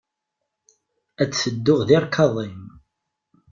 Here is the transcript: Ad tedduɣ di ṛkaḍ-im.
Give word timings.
Ad 1.21 1.31
tedduɣ 1.31 1.79
di 1.87 1.97
ṛkaḍ-im. 2.03 2.61